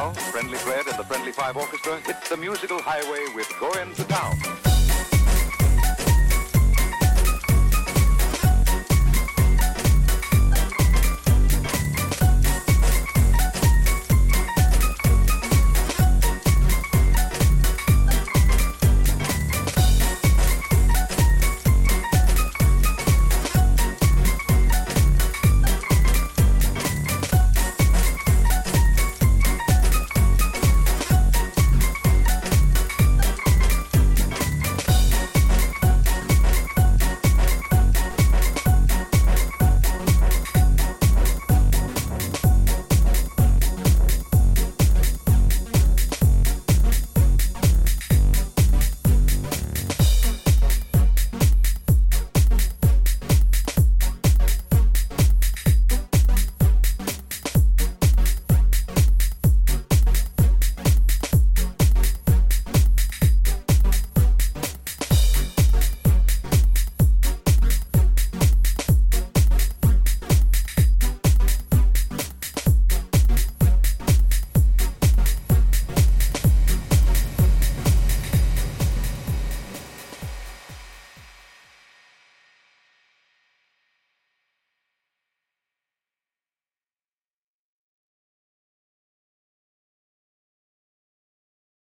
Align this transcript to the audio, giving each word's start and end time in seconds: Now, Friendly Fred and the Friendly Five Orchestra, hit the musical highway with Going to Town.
Now, 0.00 0.12
Friendly 0.32 0.56
Fred 0.56 0.86
and 0.86 0.98
the 0.98 1.04
Friendly 1.04 1.30
Five 1.30 1.58
Orchestra, 1.58 2.00
hit 2.06 2.16
the 2.30 2.36
musical 2.38 2.80
highway 2.80 3.26
with 3.34 3.52
Going 3.60 3.94
to 3.96 4.04
Town. 4.04 4.69